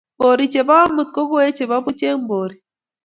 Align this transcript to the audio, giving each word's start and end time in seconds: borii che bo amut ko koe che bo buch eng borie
borii 0.19 0.51
che 0.53 0.61
bo 0.67 0.75
amut 0.83 1.09
ko 1.15 1.21
koe 1.31 1.49
che 1.57 1.65
bo 1.69 1.77
buch 1.85 2.01
eng 2.09 2.23
borie 2.29 2.59